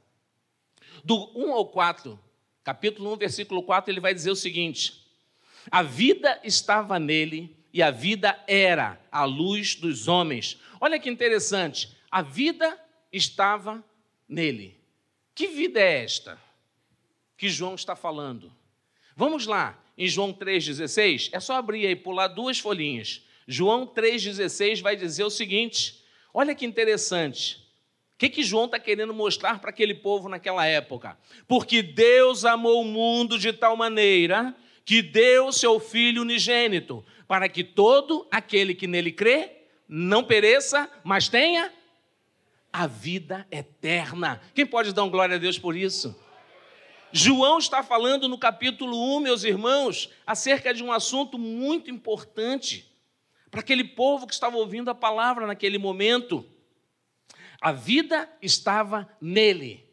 Do 1.01 1.31
1 1.33 1.53
ao 1.53 1.65
4, 1.67 2.19
capítulo 2.61 3.13
1, 3.13 3.15
versículo 3.15 3.63
4, 3.63 3.89
ele 3.89 4.01
vai 4.01 4.13
dizer 4.13 4.31
o 4.31 4.35
seguinte: 4.35 5.01
a 5.71 5.81
vida 5.81 6.41
estava 6.43 6.99
nele 6.99 7.56
e 7.77 7.83
a 7.83 7.91
vida 7.91 8.43
era 8.47 8.99
a 9.11 9.23
luz 9.23 9.75
dos 9.75 10.07
homens. 10.07 10.59
Olha 10.81 10.99
que 10.99 11.07
interessante. 11.07 11.95
A 12.09 12.23
vida 12.23 12.75
estava 13.13 13.85
nele. 14.27 14.81
Que 15.35 15.45
vida 15.45 15.79
é 15.79 16.03
esta 16.03 16.41
que 17.37 17.47
João 17.47 17.75
está 17.75 17.95
falando? 17.95 18.51
Vamos 19.15 19.45
lá, 19.45 19.79
em 19.95 20.07
João 20.07 20.33
3,16, 20.33 21.29
é 21.31 21.39
só 21.39 21.53
abrir 21.53 21.85
aí, 21.85 21.95
pular 21.95 22.29
duas 22.29 22.57
folhinhas. 22.57 23.21
João 23.47 23.85
3,16 23.85 24.81
vai 24.81 24.95
dizer 24.95 25.25
o 25.25 25.29
seguinte: 25.29 26.03
olha 26.33 26.55
que 26.55 26.65
interessante. 26.65 27.57
O 28.15 28.17
que, 28.17 28.27
que 28.27 28.41
João 28.41 28.65
está 28.65 28.79
querendo 28.79 29.13
mostrar 29.13 29.59
para 29.59 29.69
aquele 29.69 29.93
povo 29.93 30.27
naquela 30.27 30.65
época? 30.65 31.15
Porque 31.47 31.83
Deus 31.83 32.43
amou 32.43 32.81
o 32.81 32.85
mundo 32.85 33.37
de 33.37 33.53
tal 33.53 33.77
maneira 33.77 34.55
que 34.87 35.01
deu 35.01 35.51
seu 35.51 35.81
Filho 35.81 36.21
unigênito, 36.21 37.05
para 37.27 37.49
que 37.49 37.61
todo 37.61 38.25
aquele 38.31 38.73
que 38.73 38.87
nele 38.87 39.11
crê 39.11 39.51
não 39.85 40.23
pereça, 40.23 40.89
mas 41.03 41.27
tenha 41.27 41.73
a 42.71 42.87
vida 42.87 43.45
eterna. 43.51 44.41
Quem 44.55 44.65
pode 44.65 44.93
dar 44.93 45.05
glória 45.09 45.35
a 45.35 45.39
Deus 45.39 45.59
por 45.59 45.75
isso? 45.75 46.17
João 47.11 47.57
está 47.57 47.83
falando 47.83 48.29
no 48.29 48.37
capítulo 48.37 49.17
1, 49.17 49.19
meus 49.19 49.43
irmãos, 49.43 50.09
acerca 50.25 50.73
de 50.73 50.81
um 50.81 50.89
assunto 50.93 51.37
muito 51.37 51.91
importante 51.91 52.89
para 53.51 53.59
aquele 53.59 53.83
povo 53.83 54.25
que 54.25 54.33
estava 54.33 54.55
ouvindo 54.55 54.89
a 54.89 54.95
palavra 54.95 55.45
naquele 55.45 55.77
momento. 55.77 56.45
A 57.59 57.73
vida 57.73 58.31
estava 58.41 59.05
nele, 59.19 59.85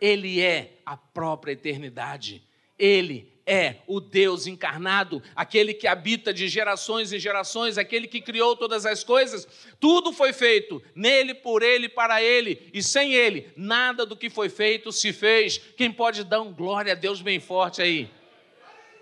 ele 0.00 0.40
é 0.40 0.80
a 0.84 0.96
própria 0.96 1.52
eternidade, 1.52 2.42
ele 2.76 3.31
é 3.46 3.76
o 3.86 4.00
Deus 4.00 4.46
encarnado, 4.46 5.22
aquele 5.34 5.74
que 5.74 5.86
habita 5.86 6.32
de 6.32 6.48
gerações 6.48 7.12
em 7.12 7.18
gerações, 7.18 7.76
aquele 7.76 8.06
que 8.06 8.20
criou 8.20 8.56
todas 8.56 8.86
as 8.86 9.02
coisas. 9.02 9.46
Tudo 9.80 10.12
foi 10.12 10.32
feito 10.32 10.82
nele, 10.94 11.34
por 11.34 11.62
ele, 11.62 11.88
para 11.88 12.22
ele, 12.22 12.70
e 12.72 12.82
sem 12.82 13.14
ele, 13.14 13.50
nada 13.56 14.06
do 14.06 14.16
que 14.16 14.30
foi 14.30 14.48
feito 14.48 14.92
se 14.92 15.12
fez. 15.12 15.58
Quem 15.76 15.90
pode 15.90 16.24
dar 16.24 16.40
um 16.40 16.52
glória 16.52 16.92
a 16.92 16.96
Deus 16.96 17.20
bem 17.20 17.40
forte 17.40 17.82
aí? 17.82 18.08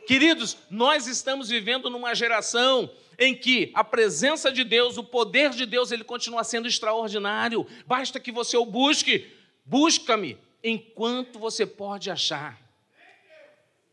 Queridos, 0.06 0.56
nós 0.70 1.06
estamos 1.06 1.48
vivendo 1.48 1.90
numa 1.90 2.14
geração 2.14 2.90
em 3.18 3.34
que 3.34 3.70
a 3.74 3.84
presença 3.84 4.50
de 4.50 4.64
Deus, 4.64 4.96
o 4.96 5.04
poder 5.04 5.50
de 5.50 5.66
Deus, 5.66 5.92
ele 5.92 6.02
continua 6.02 6.42
sendo 6.42 6.66
extraordinário. 6.66 7.66
Basta 7.86 8.18
que 8.18 8.32
você 8.32 8.56
o 8.56 8.64
busque. 8.64 9.30
Busca-me 9.64 10.38
enquanto 10.64 11.38
você 11.38 11.66
pode 11.66 12.10
achar. 12.10 12.69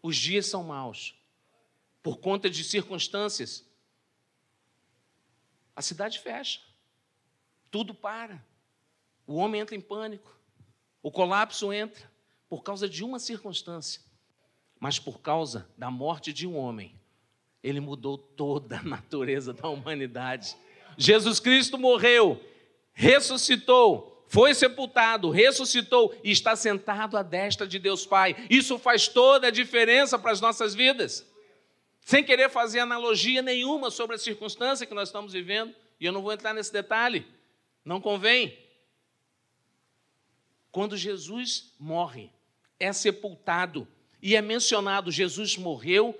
Os 0.07 0.15
dias 0.15 0.45
são 0.45 0.63
maus 0.63 1.13
por 2.01 2.19
conta 2.19 2.49
de 2.49 2.63
circunstâncias. 2.63 3.65
A 5.75 5.81
cidade 5.81 6.19
fecha, 6.19 6.61
tudo 7.69 7.93
para. 7.93 8.41
O 9.27 9.35
homem 9.35 9.59
entra 9.59 9.75
em 9.75 9.81
pânico, 9.81 10.33
o 11.03 11.11
colapso 11.11 11.73
entra 11.73 12.09
por 12.47 12.63
causa 12.63 12.87
de 12.87 13.03
uma 13.03 13.19
circunstância, 13.19 14.01
mas 14.79 14.97
por 14.97 15.19
causa 15.19 15.69
da 15.77 15.91
morte 15.91 16.31
de 16.31 16.47
um 16.47 16.55
homem, 16.55 16.97
ele 17.61 17.81
mudou 17.81 18.17
toda 18.17 18.79
a 18.79 18.83
natureza 18.87 19.51
da 19.51 19.67
humanidade. 19.67 20.55
Jesus 20.97 21.37
Cristo 21.41 21.77
morreu, 21.77 22.41
ressuscitou, 22.93 24.16
foi 24.27 24.53
sepultado, 24.53 25.29
ressuscitou 25.29 26.13
e 26.23 26.31
está 26.31 26.55
sentado 26.55 27.17
à 27.17 27.23
destra 27.23 27.65
de 27.65 27.79
Deus 27.79 28.05
Pai. 28.05 28.35
Isso 28.49 28.77
faz 28.77 29.07
toda 29.07 29.47
a 29.47 29.51
diferença 29.51 30.19
para 30.19 30.31
as 30.31 30.41
nossas 30.41 30.75
vidas. 30.75 31.25
Sem 32.01 32.23
querer 32.23 32.49
fazer 32.49 32.79
analogia 32.79 33.41
nenhuma 33.41 33.89
sobre 33.89 34.15
a 34.15 34.19
circunstância 34.19 34.85
que 34.85 34.93
nós 34.93 35.09
estamos 35.09 35.33
vivendo, 35.33 35.73
e 35.99 36.05
eu 36.05 36.11
não 36.11 36.21
vou 36.21 36.31
entrar 36.31 36.53
nesse 36.53 36.71
detalhe, 36.71 37.25
não 37.83 38.01
convém. 38.01 38.57
Quando 40.71 40.97
Jesus 40.97 41.73
morre, 41.79 42.29
é 42.79 42.91
sepultado 42.91 43.87
e 44.21 44.35
é 44.35 44.41
mencionado: 44.41 45.11
Jesus 45.11 45.57
morreu, 45.57 46.17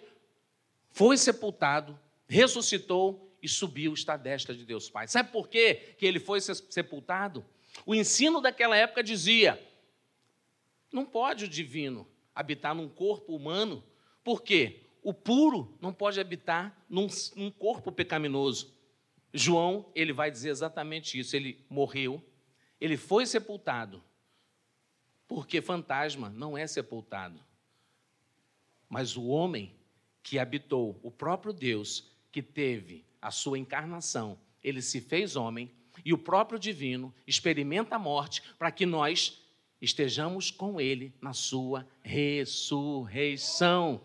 foi 0.91 1.17
sepultado, 1.17 1.99
ressuscitou 2.27 3.29
e 3.41 3.47
subiu, 3.49 3.93
está 3.93 4.13
à 4.13 4.17
destra 4.17 4.55
de 4.55 4.65
Deus 4.65 4.89
Pai. 4.89 5.07
Sabe 5.07 5.31
por 5.31 5.47
quê 5.47 5.93
que 5.97 6.05
ele 6.05 6.19
foi 6.19 6.39
sepultado? 6.41 7.45
O 7.85 7.95
ensino 7.95 8.41
daquela 8.41 8.75
época 8.75 9.03
dizia: 9.03 9.61
não 10.91 11.05
pode 11.05 11.45
o 11.45 11.47
divino 11.47 12.07
habitar 12.33 12.75
num 12.75 12.89
corpo 12.89 13.35
humano, 13.35 13.83
porque 14.23 14.83
o 15.01 15.13
puro 15.13 15.77
não 15.81 15.93
pode 15.93 16.19
habitar 16.19 16.85
num, 16.89 17.07
num 17.35 17.51
corpo 17.51 17.91
pecaminoso. 17.91 18.75
João, 19.33 19.91
ele 19.95 20.13
vai 20.13 20.31
dizer 20.31 20.49
exatamente 20.49 21.19
isso. 21.19 21.35
Ele 21.35 21.65
morreu, 21.69 22.21
ele 22.79 22.97
foi 22.97 23.25
sepultado, 23.25 24.03
porque 25.27 25.61
fantasma 25.61 26.29
não 26.29 26.57
é 26.57 26.65
sepultado. 26.65 27.39
Mas 28.89 29.17
o 29.17 29.27
homem 29.27 29.75
que 30.23 30.39
habitou, 30.39 30.99
o 31.03 31.11
próprio 31.11 31.53
Deus, 31.53 32.11
que 32.31 32.41
teve 32.41 33.05
a 33.21 33.31
sua 33.31 33.57
encarnação, 33.57 34.39
ele 34.63 34.81
se 34.81 35.01
fez 35.01 35.35
homem, 35.35 35.71
e 36.03 36.13
o 36.13 36.17
próprio 36.17 36.59
divino 36.59 37.13
experimenta 37.25 37.95
a 37.95 37.99
morte 37.99 38.41
para 38.57 38.71
que 38.71 38.85
nós 38.85 39.41
estejamos 39.81 40.51
com 40.51 40.81
ele 40.81 41.13
na 41.21 41.33
sua 41.33 41.87
ressurreição. 42.01 44.01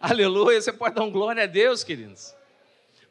Aleluia, 0.00 0.60
você 0.60 0.72
pode 0.72 0.96
dar 0.96 1.02
um 1.02 1.10
glória 1.10 1.44
a 1.44 1.46
Deus, 1.46 1.84
queridos. 1.84 2.34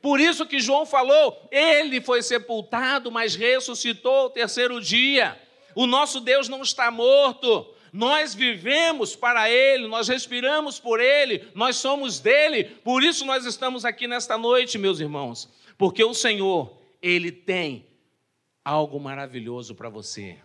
Por 0.01 0.19
isso 0.19 0.45
que 0.45 0.59
João 0.59 0.85
falou, 0.85 1.47
ele 1.49 2.01
foi 2.01 2.21
sepultado, 2.21 3.09
mas 3.09 3.35
ressuscitou 3.35 4.13
ao 4.13 4.29
terceiro 4.29 4.81
dia. 4.81 5.41
O 5.73 5.87
nosso 5.87 6.19
Deus 6.19 6.49
não 6.49 6.61
está 6.61 6.91
morto. 6.91 7.73
Nós 7.93 8.33
vivemos 8.33 9.15
para 9.15 9.49
Ele, 9.49 9.87
nós 9.87 10.07
respiramos 10.07 10.79
por 10.79 10.99
Ele, 10.99 11.47
nós 11.53 11.77
somos 11.77 12.19
dele. 12.19 12.63
Por 12.63 13.03
isso 13.03 13.23
nós 13.23 13.45
estamos 13.45 13.85
aqui 13.85 14.07
nesta 14.07 14.37
noite, 14.37 14.79
meus 14.79 14.99
irmãos. 14.99 15.47
Porque 15.77 16.03
o 16.03 16.13
Senhor, 16.13 16.75
Ele 17.03 17.33
tem 17.33 17.85
algo 18.63 18.97
maravilhoso 18.97 19.75
para 19.75 19.89
você. 19.89 20.39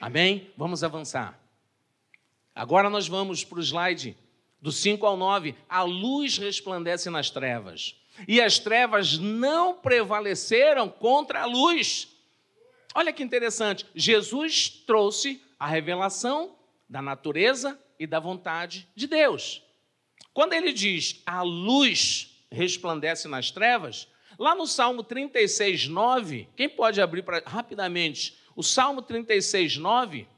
Amém? 0.00 0.52
Vamos 0.56 0.82
avançar. 0.82 1.40
Agora 2.52 2.90
nós 2.90 3.06
vamos 3.06 3.44
para 3.44 3.60
o 3.60 3.62
slide 3.62 4.16
do 4.60 4.72
5 4.72 5.06
ao 5.06 5.16
9. 5.16 5.54
A 5.68 5.82
luz 5.82 6.36
resplandece 6.36 7.08
nas 7.10 7.30
trevas, 7.30 7.94
e 8.26 8.40
as 8.40 8.58
trevas 8.58 9.18
não 9.18 9.76
prevaleceram 9.78 10.88
contra 10.88 11.42
a 11.42 11.46
luz. 11.46 12.08
Olha 12.92 13.12
que 13.12 13.22
interessante, 13.22 13.86
Jesus 13.94 14.68
trouxe 14.68 15.40
a 15.58 15.66
revelação 15.68 16.56
da 16.88 17.00
natureza 17.00 17.80
e 18.00 18.06
da 18.06 18.18
vontade 18.18 18.88
de 18.96 19.06
Deus. 19.06 19.62
Quando 20.32 20.54
ele 20.54 20.72
diz 20.72 21.22
a 21.24 21.42
luz 21.42 22.44
resplandece 22.50 23.28
nas 23.28 23.50
trevas, 23.50 24.08
lá 24.38 24.54
no 24.54 24.66
Salmo 24.66 25.02
36, 25.02 25.88
9, 25.88 26.48
quem 26.56 26.68
pode 26.68 27.00
abrir 27.00 27.22
pra, 27.22 27.42
rapidamente 27.44 28.38
o 28.56 28.62
Salmo 28.62 29.02
36, 29.02 29.76
9, 29.76 30.28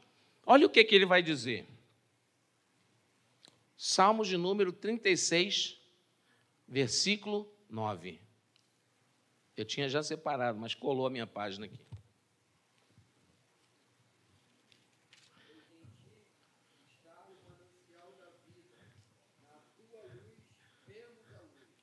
olha 0.44 0.66
o 0.66 0.70
que, 0.70 0.82
que 0.84 0.94
ele 0.94 1.06
vai 1.06 1.22
dizer. 1.22 1.66
Salmo 3.76 4.24
de 4.24 4.36
número 4.36 4.72
36, 4.72 5.78
versículo 6.66 7.52
9. 7.68 8.20
Eu 9.56 9.64
tinha 9.64 9.88
já 9.88 10.02
separado, 10.02 10.58
mas 10.58 10.74
colou 10.74 11.06
a 11.06 11.10
minha 11.10 11.26
página 11.26 11.66
aqui. 11.66 11.78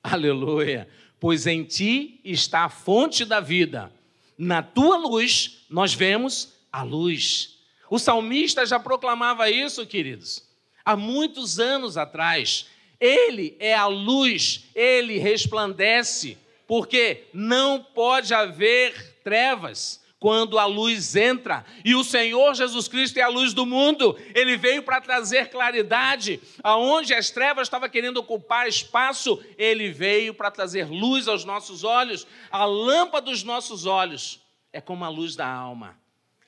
Aleluia. 0.03 0.87
Pois 1.23 1.47
em 1.47 1.63
ti 1.63 2.19
está 2.21 2.65
a 2.65 2.69
fonte 2.69 3.23
da 3.23 3.39
vida. 3.39 3.89
Na 4.37 4.61
tua 4.61 4.97
luz 4.97 5.63
nós 5.69 5.93
vemos 5.93 6.51
a 6.69 6.83
luz. 6.83 7.59
O 7.89 7.97
salmista 7.97 8.65
já 8.65 8.77
proclamava 8.77 9.49
isso, 9.49 9.87
queridos, 9.87 10.43
há 10.83 10.97
muitos 10.97 11.61
anos 11.61 11.95
atrás. 11.95 12.65
Ele 12.99 13.55
é 13.57 13.73
a 13.73 13.87
luz, 13.87 14.65
ele 14.75 15.17
resplandece, 15.17 16.37
porque 16.67 17.23
não 17.33 17.81
pode 17.81 18.33
haver 18.33 19.21
trevas 19.23 20.02
quando 20.23 20.57
a 20.57 20.63
luz 20.65 21.17
entra. 21.17 21.65
E 21.83 21.93
o 21.93 22.01
Senhor 22.01 22.55
Jesus 22.55 22.87
Cristo 22.87 23.17
é 23.17 23.21
a 23.21 23.27
luz 23.27 23.53
do 23.53 23.65
mundo. 23.65 24.17
Ele 24.33 24.55
veio 24.55 24.81
para 24.81 25.01
trazer 25.01 25.49
claridade. 25.49 26.39
Aonde 26.63 27.13
as 27.13 27.29
trevas 27.29 27.67
estavam 27.67 27.89
querendo 27.89 28.15
ocupar 28.21 28.65
espaço, 28.65 29.43
ele 29.57 29.91
veio 29.91 30.33
para 30.33 30.49
trazer 30.49 30.87
luz 30.87 31.27
aos 31.27 31.43
nossos 31.43 31.83
olhos. 31.83 32.25
A 32.49 32.63
lâmpada 32.63 33.25
dos 33.25 33.43
nossos 33.43 33.85
olhos 33.85 34.39
é 34.71 34.79
como 34.79 35.03
a 35.03 35.09
luz 35.09 35.35
da 35.35 35.45
alma. 35.45 35.99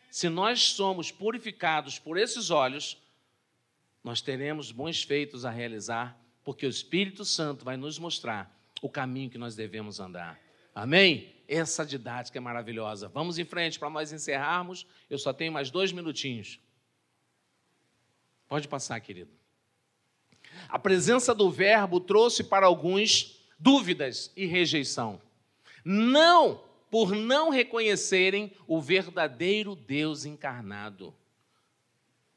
Se 0.09 0.29
nós 0.29 0.61
somos 0.61 1.11
purificados 1.11 1.99
por 1.99 2.17
esses 2.17 2.51
olhos, 2.51 2.97
nós 4.01 4.21
teremos 4.21 4.71
bons 4.71 5.03
feitos 5.03 5.43
a 5.43 5.49
realizar, 5.49 6.17
porque 6.45 6.65
o 6.65 6.69
Espírito 6.69 7.25
Santo 7.25 7.65
vai 7.65 7.75
nos 7.75 7.99
mostrar 7.99 8.57
o 8.81 8.89
caminho 8.89 9.29
que 9.29 9.37
nós 9.37 9.53
devemos 9.53 9.99
andar. 9.99 10.39
Amém? 10.73 11.34
Essa 11.47 11.85
didática 11.85 12.37
é 12.37 12.41
maravilhosa. 12.41 13.07
Vamos 13.07 13.37
em 13.37 13.45
frente 13.45 13.77
para 13.77 13.89
nós 13.89 14.11
encerrarmos. 14.11 14.85
Eu 15.09 15.17
só 15.17 15.31
tenho 15.31 15.51
mais 15.51 15.69
dois 15.69 15.91
minutinhos. 15.91 16.59
Pode 18.47 18.67
passar, 18.67 18.99
querido. 18.99 19.31
A 20.69 20.79
presença 20.79 21.33
do 21.33 21.49
Verbo 21.49 21.99
trouxe 21.99 22.43
para 22.43 22.65
alguns 22.65 23.39
dúvidas 23.59 24.31
e 24.35 24.45
rejeição. 24.45 25.21
Não 25.83 26.63
por 26.89 27.13
não 27.13 27.49
reconhecerem 27.49 28.51
o 28.67 28.79
verdadeiro 28.79 29.75
Deus 29.75 30.25
encarnado. 30.25 31.13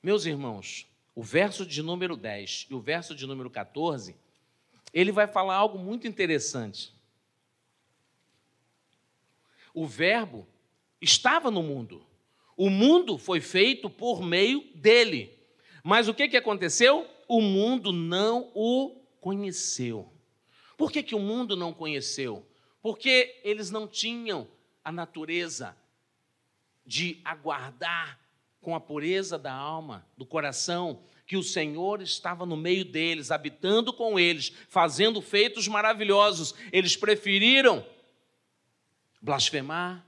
Meus 0.02 0.26
irmãos, 0.26 0.86
o 1.14 1.22
verso 1.22 1.64
de 1.64 1.82
número 1.82 2.16
10 2.16 2.66
e 2.70 2.74
o 2.74 2.80
verso 2.80 3.14
de 3.14 3.26
número 3.26 3.50
14, 3.50 4.16
ele 4.92 5.12
vai 5.12 5.26
falar 5.26 5.56
algo 5.56 5.78
muito 5.78 6.06
interessante 6.06 6.97
o 9.74 9.86
Verbo 9.86 10.46
estava 11.00 11.50
no 11.50 11.62
mundo. 11.62 12.04
O 12.56 12.68
mundo 12.68 13.16
foi 13.16 13.40
feito 13.40 13.88
por 13.88 14.22
meio 14.22 14.64
dele. 14.74 15.32
Mas 15.82 16.08
o 16.08 16.14
que, 16.14 16.28
que 16.28 16.36
aconteceu? 16.36 17.06
O 17.28 17.40
mundo 17.40 17.92
não 17.92 18.50
o 18.54 18.96
conheceu. 19.20 20.12
Por 20.76 20.90
que, 20.90 21.02
que 21.02 21.14
o 21.14 21.20
mundo 21.20 21.56
não 21.56 21.72
conheceu? 21.72 22.44
Porque 22.82 23.40
eles 23.44 23.70
não 23.70 23.86
tinham 23.86 24.46
a 24.84 24.90
natureza 24.90 25.76
de 26.86 27.20
aguardar 27.24 28.18
com 28.60 28.74
a 28.74 28.80
pureza 28.80 29.38
da 29.38 29.52
alma, 29.52 30.06
do 30.16 30.26
coração, 30.26 31.00
que 31.26 31.36
o 31.36 31.42
Senhor 31.42 32.00
estava 32.00 32.46
no 32.46 32.56
meio 32.56 32.84
deles, 32.84 33.30
habitando 33.30 33.92
com 33.92 34.18
eles, 34.18 34.52
fazendo 34.68 35.20
feitos 35.20 35.68
maravilhosos. 35.68 36.54
Eles 36.72 36.96
preferiram 36.96 37.84
blasfemar, 39.20 40.06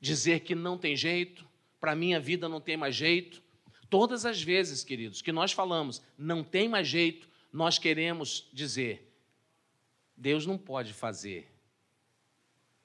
dizer 0.00 0.40
que 0.40 0.54
não 0.54 0.78
tem 0.78 0.96
jeito, 0.96 1.46
para 1.80 1.92
a 1.92 1.96
minha 1.96 2.18
vida 2.20 2.48
não 2.48 2.60
tem 2.60 2.76
mais 2.76 2.94
jeito. 2.94 3.42
Todas 3.88 4.26
as 4.26 4.42
vezes, 4.42 4.82
queridos, 4.82 5.22
que 5.22 5.32
nós 5.32 5.52
falamos 5.52 6.02
não 6.18 6.42
tem 6.42 6.68
mais 6.68 6.88
jeito, 6.88 7.28
nós 7.52 7.78
queremos 7.78 8.48
dizer: 8.52 9.12
Deus 10.16 10.46
não 10.46 10.58
pode 10.58 10.92
fazer. 10.92 11.48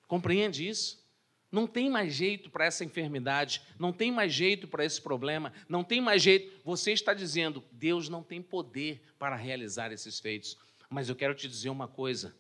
Compreende 0.08 0.68
isso? 0.68 1.02
Não 1.52 1.68
tem 1.68 1.90
mais 1.90 2.14
jeito 2.14 2.50
para 2.50 2.66
essa 2.66 2.86
enfermidade, 2.86 3.62
não 3.78 3.92
tem 3.92 4.10
mais 4.12 4.34
jeito 4.34 4.68
para 4.68 4.86
esse 4.86 5.02
problema, 5.02 5.52
não 5.68 5.84
tem 5.84 6.00
mais 6.00 6.22
jeito. 6.22 6.62
Você 6.64 6.94
está 6.94 7.14
dizendo, 7.14 7.62
Deus 7.72 8.08
não 8.08 8.24
tem 8.24 8.42
poder 8.42 9.02
para 9.20 9.36
realizar 9.36 9.92
esses 9.92 10.20
feitos. 10.20 10.58
Mas 10.90 11.10
eu 11.10 11.16
quero 11.16 11.36
te 11.36 11.48
dizer 11.48 11.70
uma 11.70 11.88
coisa: 11.88 12.36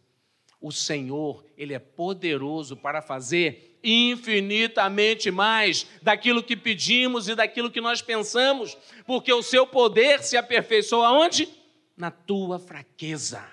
o 0.61 0.71
Senhor, 0.71 1.43
Ele 1.57 1.73
é 1.73 1.79
poderoso 1.79 2.77
para 2.77 3.01
fazer 3.01 3.79
infinitamente 3.83 5.31
mais 5.31 5.87
daquilo 6.03 6.43
que 6.43 6.55
pedimos 6.55 7.27
e 7.27 7.33
daquilo 7.33 7.71
que 7.71 7.81
nós 7.81 7.99
pensamos, 7.99 8.77
porque 9.07 9.33
o 9.33 9.41
seu 9.41 9.65
poder 9.65 10.21
se 10.21 10.37
aperfeiçoa 10.37 11.11
onde? 11.11 11.49
Na 11.97 12.11
tua 12.11 12.59
fraqueza. 12.59 13.43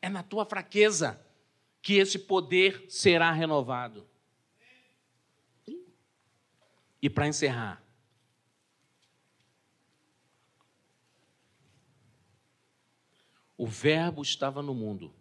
É 0.00 0.08
na 0.08 0.22
tua 0.22 0.46
fraqueza 0.46 1.20
que 1.82 1.98
esse 1.98 2.18
poder 2.18 2.86
será 2.88 3.30
renovado. 3.30 4.08
E 7.02 7.10
para 7.10 7.28
encerrar, 7.28 7.82
o 13.58 13.66
Verbo 13.66 14.22
estava 14.22 14.62
no 14.62 14.74
mundo 14.74 15.12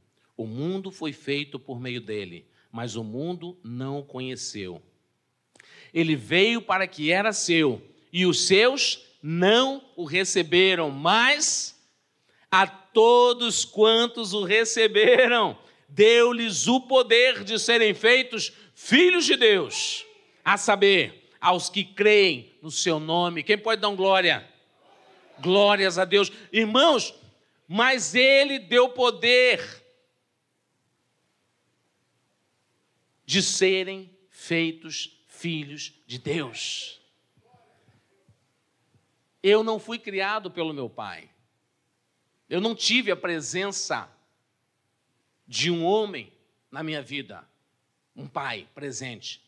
o 0.43 0.47
mundo 0.47 0.91
foi 0.91 1.13
feito 1.13 1.58
por 1.58 1.79
meio 1.79 2.01
dele, 2.01 2.45
mas 2.71 2.95
o 2.95 3.03
mundo 3.03 3.58
não 3.63 3.99
o 3.99 4.03
conheceu. 4.03 4.82
Ele 5.93 6.15
veio 6.15 6.62
para 6.62 6.86
que 6.88 7.12
era 7.12 7.32
seu, 7.32 7.82
e 8.12 8.25
os 8.25 8.45
seus 8.45 9.06
não 9.21 9.84
o 9.95 10.03
receberam, 10.03 10.89
mas 10.91 11.79
a 12.51 12.67
todos 12.67 13.63
quantos 13.63 14.34
o 14.34 14.43
receberam, 14.43 15.58
deu-lhes 15.88 16.67
o 16.67 16.82
poder 16.82 17.43
de 17.43 17.58
serem 17.58 17.93
feitos 17.93 18.51
filhos 18.75 19.25
de 19.25 19.36
Deus, 19.36 20.06
a 20.43 20.58
saber, 20.58 21.29
aos 21.39 21.69
que 21.69 21.84
creem 21.84 22.53
no 22.62 22.71
seu 22.71 22.99
nome. 22.99 23.43
Quem 23.43 23.58
pode 23.58 23.82
dar 23.82 23.89
um 23.89 23.95
glória? 23.95 24.47
Glórias 25.39 25.97
a 25.97 26.06
Deus. 26.06 26.32
Irmãos, 26.51 27.13
mas 27.67 28.13
ele 28.15 28.60
deu 28.60 28.89
poder 28.89 29.82
de 33.25 33.41
serem 33.41 34.15
feitos 34.29 35.23
filhos 35.27 35.93
de 36.05 36.17
Deus. 36.17 37.01
Eu 39.41 39.63
não 39.63 39.79
fui 39.79 39.99
criado 39.99 40.49
pelo 40.49 40.73
meu 40.73 40.89
pai. 40.89 41.29
Eu 42.49 42.62
não 42.62 42.75
tive 42.75 43.12
a 43.12 43.15
presença 43.15 44.09
de 45.47 45.69
um 45.69 45.83
homem 45.83 46.31
na 46.71 46.83
minha 46.83 47.01
vida, 47.01 47.47
um 48.15 48.27
pai 48.27 48.67
presente. 48.73 49.43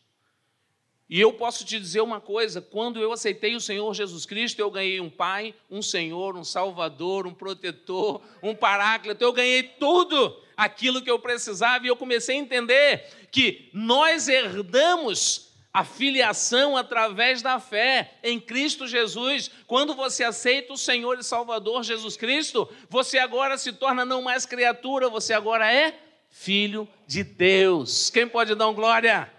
E 1.08 1.20
eu 1.20 1.32
posso 1.32 1.64
te 1.64 1.78
dizer 1.78 2.00
uma 2.00 2.20
coisa: 2.20 2.60
quando 2.60 3.00
eu 3.00 3.12
aceitei 3.12 3.54
o 3.54 3.60
Senhor 3.60 3.94
Jesus 3.94 4.26
Cristo, 4.26 4.60
eu 4.60 4.70
ganhei 4.70 5.00
um 5.00 5.10
Pai, 5.10 5.54
um 5.70 5.80
Senhor, 5.80 6.36
um 6.36 6.44
Salvador, 6.44 7.26
um 7.26 7.34
protetor, 7.34 8.20
um 8.42 8.54
Paráclito, 8.54 9.22
eu 9.22 9.32
ganhei 9.32 9.62
tudo 9.62 10.36
aquilo 10.56 11.02
que 11.02 11.10
eu 11.10 11.18
precisava 11.18 11.84
e 11.84 11.88
eu 11.88 11.96
comecei 11.96 12.36
a 12.36 12.40
entender 12.40 13.04
que 13.30 13.68
nós 13.72 14.28
herdamos 14.28 15.46
a 15.72 15.84
filiação 15.84 16.74
através 16.74 17.42
da 17.42 17.60
fé 17.60 18.14
em 18.22 18.40
Cristo 18.40 18.88
Jesus. 18.88 19.50
Quando 19.66 19.94
você 19.94 20.24
aceita 20.24 20.72
o 20.72 20.76
Senhor 20.78 21.18
e 21.18 21.22
Salvador 21.22 21.82
Jesus 21.82 22.16
Cristo, 22.16 22.66
você 22.88 23.18
agora 23.18 23.58
se 23.58 23.74
torna 23.74 24.02
não 24.02 24.22
mais 24.22 24.46
criatura, 24.46 25.10
você 25.10 25.34
agora 25.34 25.70
é 25.70 25.94
filho 26.30 26.88
de 27.06 27.22
Deus. 27.22 28.08
Quem 28.08 28.26
pode 28.26 28.54
dar 28.54 28.68
um 28.68 28.74
glória? 28.74 29.30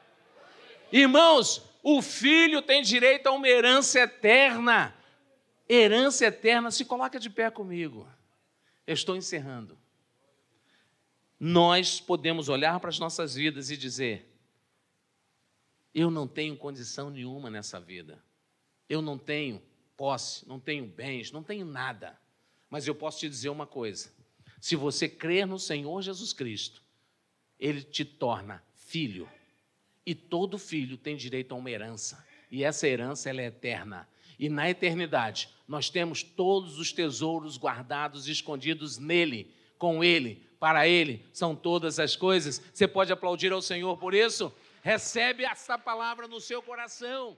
Irmãos, 0.92 1.62
o 1.84 2.02
filho 2.02 2.62
tem 2.62 2.82
direito 2.82 3.28
a 3.28 3.32
uma 3.32 3.48
herança 3.48 4.00
eterna. 4.00 4.96
Herança 5.70 6.26
eterna, 6.26 6.72
se 6.72 6.86
coloca 6.86 7.20
de 7.20 7.30
pé 7.30 7.50
comigo. 7.52 8.08
Eu 8.86 8.94
estou 8.94 9.16
encerrando. 9.16 9.78
Nós 11.40 12.00
podemos 12.00 12.50
olhar 12.50 12.80
para 12.80 12.90
as 12.90 13.00
nossas 13.00 13.36
vidas 13.36 13.70
e 13.70 13.78
dizer: 13.78 14.28
eu 15.98 16.12
não 16.12 16.28
tenho 16.28 16.56
condição 16.56 17.10
nenhuma 17.10 17.50
nessa 17.50 17.80
vida. 17.80 18.24
Eu 18.88 19.02
não 19.02 19.18
tenho 19.18 19.60
posse, 19.98 20.48
não 20.48 20.60
tenho 20.60 20.86
bens, 20.86 21.32
não 21.32 21.42
tenho 21.42 21.66
nada. 21.66 22.16
Mas 22.70 22.88
eu 22.88 22.94
posso 22.94 23.18
te 23.18 23.28
dizer 23.28 23.50
uma 23.50 23.66
coisa: 23.66 24.14
se 24.62 24.76
você 24.76 25.10
crer 25.10 25.48
no 25.48 25.58
Senhor 25.58 26.00
Jesus 26.04 26.34
Cristo, 26.34 26.84
Ele 27.60 27.82
te 27.82 28.06
torna 28.06 28.64
filho. 28.76 29.28
E 30.08 30.16
todo 30.16 30.58
filho 30.58 30.96
tem 30.96 31.18
direito 31.18 31.54
a 31.54 31.58
uma 31.58 31.70
herança. 31.70 32.26
E 32.50 32.64
essa 32.64 32.88
herança 32.88 33.30
é 33.30 33.46
eterna. 33.46 34.08
E 34.40 34.48
na 34.48 34.70
eternidade, 34.70 35.50
nós 35.68 35.90
temos 35.90 36.24
todos 36.24 36.80
os 36.80 36.94
tesouros 36.94 37.58
guardados 37.58 38.26
e 38.26 38.32
escondidos 38.32 38.98
nele, 38.98 39.54
com 39.78 40.02
ele, 40.02 40.48
para 40.62 40.88
ele, 40.88 41.26
são 41.34 41.54
todas 41.54 42.00
as 42.00 42.16
coisas. 42.16 42.62
Você 42.74 42.88
pode 42.88 43.12
aplaudir 43.12 43.52
ao 43.52 43.62
Senhor 43.62 43.98
por 43.98 44.14
isso? 44.14 44.50
Recebe 44.82 45.44
essa 45.44 45.78
palavra 45.78 46.26
no 46.26 46.40
seu 46.40 46.62
coração. 46.62 47.38